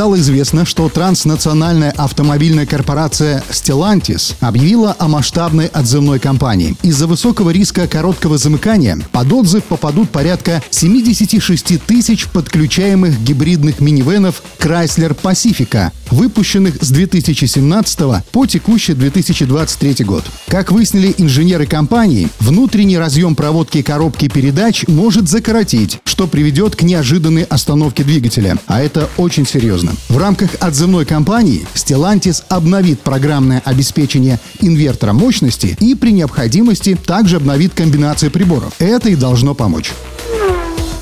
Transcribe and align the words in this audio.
стало 0.00 0.18
известно, 0.18 0.64
что 0.64 0.88
транснациональная 0.88 1.90
автомобильная 1.90 2.64
корпорация 2.64 3.44
Stellantis 3.50 4.34
объявила 4.40 4.96
о 4.98 5.08
масштабной 5.08 5.66
отзывной 5.66 6.18
кампании. 6.18 6.74
Из-за 6.82 7.06
высокого 7.06 7.50
риска 7.50 7.86
короткого 7.86 8.38
замыкания 8.38 8.98
под 9.12 9.30
отзыв 9.30 9.64
попадут 9.64 10.08
порядка 10.08 10.62
76 10.70 11.82
тысяч 11.84 12.28
подключаемых 12.28 13.22
гибридных 13.22 13.80
минивенов 13.80 14.42
Chrysler 14.58 15.14
Pacifica, 15.22 15.90
выпущенных 16.10 16.76
с 16.80 16.88
2017 16.90 17.98
по 18.32 18.46
текущий 18.46 18.94
2023 18.94 20.06
год. 20.06 20.24
Как 20.48 20.72
выяснили 20.72 21.14
инженеры 21.18 21.66
компании, 21.66 22.30
внутренний 22.40 22.96
разъем 22.96 23.34
проводки 23.34 23.82
коробки 23.82 24.28
передач 24.28 24.86
может 24.88 25.28
закоротить, 25.28 25.98
что 26.04 26.26
приведет 26.26 26.74
к 26.74 26.84
неожиданной 26.84 27.42
остановке 27.42 28.02
двигателя. 28.02 28.56
А 28.66 28.80
это 28.80 29.10
очень 29.18 29.46
серьезно. 29.46 29.89
В 30.08 30.18
рамках 30.18 30.50
отзывной 30.60 31.04
кампании 31.04 31.66
Stellantis 31.74 32.42
обновит 32.48 33.00
программное 33.00 33.62
обеспечение 33.64 34.38
инвертора 34.60 35.12
мощности 35.12 35.76
и 35.80 35.94
при 35.94 36.12
необходимости 36.12 36.94
также 36.94 37.36
обновит 37.36 37.74
комбинации 37.74 38.28
приборов. 38.28 38.74
Это 38.78 39.08
и 39.08 39.14
должно 39.14 39.54
помочь. 39.54 39.92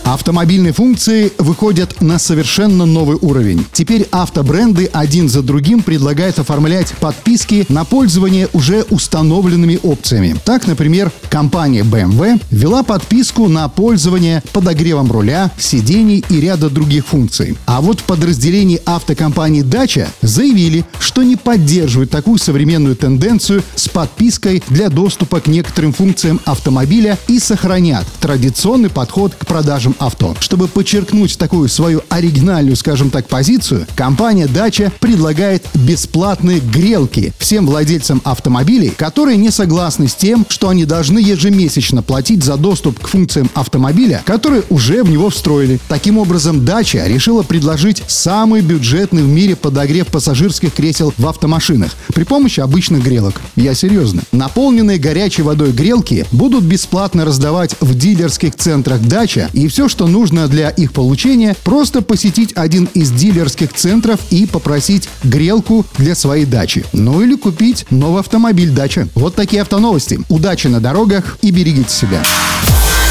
Автомобильные 0.08 0.72
функции 0.72 1.34
выходят 1.36 2.00
на 2.00 2.18
совершенно 2.18 2.86
новый 2.86 3.18
уровень. 3.20 3.66
Теперь 3.74 4.08
автобренды 4.10 4.88
один 4.90 5.28
за 5.28 5.42
другим 5.42 5.82
предлагают 5.82 6.38
оформлять 6.38 6.94
подписки 6.94 7.66
на 7.68 7.84
пользование 7.84 8.48
уже 8.54 8.86
установленными 8.88 9.78
опциями. 9.82 10.34
Так, 10.46 10.66
например, 10.66 11.12
компания 11.28 11.82
BMW 11.82 12.40
ввела 12.50 12.82
подписку 12.84 13.48
на 13.48 13.68
пользование 13.68 14.42
подогревом 14.54 15.12
руля, 15.12 15.50
сидений 15.58 16.24
и 16.30 16.40
ряда 16.40 16.70
других 16.70 17.06
функций. 17.08 17.58
А 17.66 17.82
вот 17.82 18.00
в 18.00 18.04
подразделении 18.04 18.80
автокомпании 18.86 19.60
Дача 19.60 20.08
заявили, 20.22 20.86
что 21.00 21.22
не 21.22 21.36
поддерживают 21.36 22.10
такую 22.10 22.38
современную 22.38 22.96
тенденцию 22.96 23.62
с 23.74 23.90
подпиской 23.90 24.62
для 24.70 24.88
доступа 24.88 25.40
к 25.40 25.48
некоторым 25.48 25.92
функциям 25.92 26.40
автомобиля 26.46 27.18
и 27.28 27.38
сохранят 27.38 28.06
традиционный 28.20 28.88
подход 28.88 29.34
к 29.34 29.46
продажам 29.46 29.96
авто. 29.98 30.36
Чтобы 30.40 30.68
подчеркнуть 30.68 31.38
такую 31.38 31.68
свою 31.68 32.02
оригинальную, 32.08 32.76
скажем 32.76 33.10
так, 33.10 33.28
позицию, 33.28 33.86
компания 33.96 34.46
Дача 34.46 34.92
предлагает 35.00 35.66
бесплатные 35.74 36.60
грелки 36.60 37.32
всем 37.38 37.66
владельцам 37.66 38.20
автомобилей, 38.24 38.92
которые 38.96 39.36
не 39.36 39.50
согласны 39.50 40.08
с 40.08 40.14
тем, 40.14 40.46
что 40.48 40.68
они 40.68 40.84
должны 40.84 41.18
ежемесячно 41.18 42.02
платить 42.02 42.44
за 42.44 42.56
доступ 42.56 42.98
к 43.00 43.08
функциям 43.08 43.50
автомобиля, 43.54 44.22
которые 44.24 44.62
уже 44.70 45.02
в 45.02 45.10
него 45.10 45.30
встроили. 45.30 45.78
Таким 45.88 46.18
образом, 46.18 46.64
Дача 46.64 47.06
решила 47.06 47.42
предложить 47.42 48.02
самый 48.06 48.60
бюджетный 48.60 49.22
в 49.22 49.28
мире 49.28 49.56
подогрев 49.56 50.06
пассажирских 50.08 50.74
кресел 50.74 51.12
в 51.16 51.26
автомашинах 51.26 51.92
при 52.14 52.24
помощи 52.24 52.60
обычных 52.60 53.02
грелок. 53.02 53.40
Я 53.56 53.74
серьезно. 53.74 54.22
Наполненные 54.32 54.98
горячей 54.98 55.42
водой 55.42 55.72
грелки 55.72 56.26
будут 56.32 56.64
бесплатно 56.64 57.24
раздавать 57.24 57.76
в 57.80 57.94
дилерских 57.96 58.54
центрах 58.56 59.00
Дача, 59.00 59.48
и 59.52 59.68
что 59.88 60.06
нужно 60.06 60.48
для 60.48 60.70
их 60.70 60.92
получения, 60.92 61.56
просто 61.64 62.02
посетить 62.02 62.52
один 62.54 62.88
из 62.94 63.10
дилерских 63.10 63.72
центров 63.72 64.20
и 64.30 64.46
попросить 64.46 65.08
грелку 65.24 65.84
для 65.96 66.14
своей 66.14 66.44
дачи. 66.44 66.84
Ну 66.92 67.22
или 67.22 67.34
купить 67.34 67.86
новый 67.90 68.20
автомобиль 68.20 68.70
дача. 68.70 69.08
Вот 69.14 69.34
такие 69.34 69.62
автоновости. 69.62 70.20
Удачи 70.28 70.66
на 70.68 70.80
дорогах 70.80 71.38
и 71.42 71.50
берегите 71.50 71.90
себя. 71.90 72.22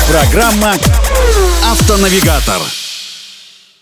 Программа 0.10 0.74
«Автонавигатор». 1.72 2.62